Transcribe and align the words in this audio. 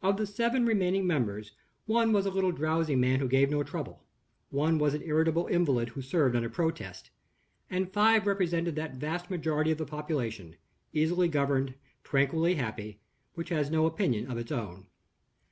Of 0.00 0.16
the 0.16 0.28
seven 0.28 0.64
remaining 0.64 1.08
members, 1.08 1.50
one 1.86 2.12
was 2.12 2.24
a 2.24 2.30
little 2.30 2.52
drowsy 2.52 2.94
man 2.94 3.18
who 3.18 3.26
gave 3.26 3.50
no 3.50 3.64
trouble; 3.64 4.04
one 4.50 4.78
was 4.78 4.94
an 4.94 5.02
irritable 5.02 5.48
invalid 5.48 5.88
who 5.88 6.02
served 6.02 6.36
under 6.36 6.48
protest; 6.48 7.10
and 7.68 7.92
five 7.92 8.28
represented 8.28 8.76
that 8.76 8.94
vast 8.94 9.28
majority 9.28 9.72
of 9.72 9.78
the 9.78 9.86
population 9.86 10.54
easily 10.92 11.26
governed, 11.26 11.74
tranquilly 12.04 12.54
happy 12.54 13.00
which 13.34 13.48
has 13.48 13.72
no 13.72 13.86
opinion 13.86 14.30
of 14.30 14.38
its 14.38 14.52
own. 14.52 14.86